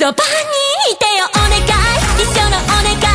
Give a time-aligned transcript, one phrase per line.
[0.00, 0.14] そばに
[0.94, 1.26] いてよ。
[1.34, 2.22] お願い。
[2.22, 3.09] 一緒のお願い。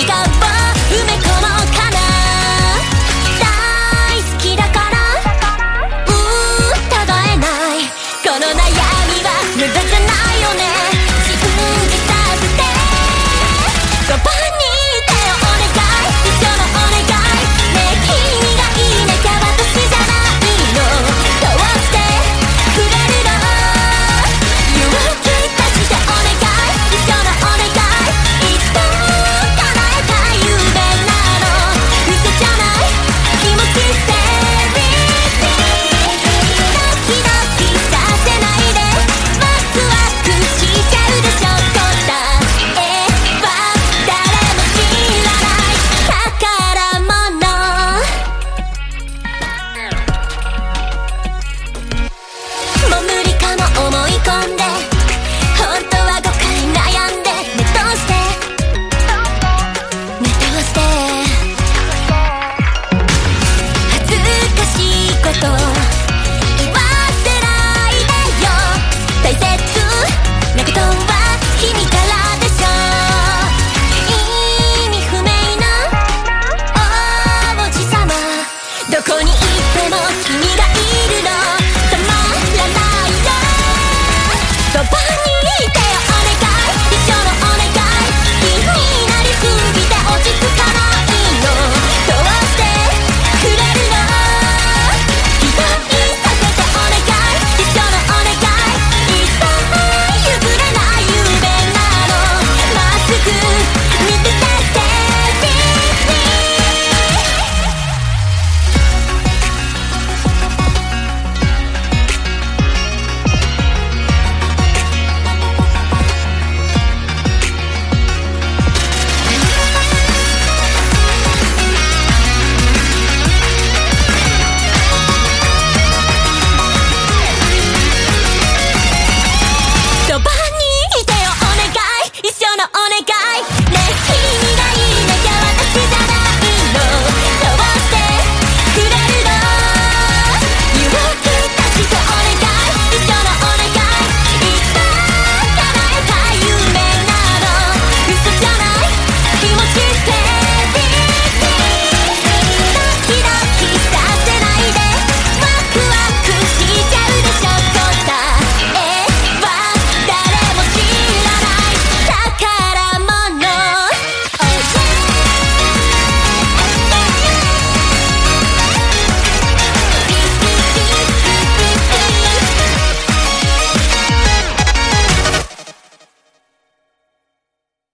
[0.00, 0.49] 何か奪